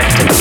abstract 0.00 0.39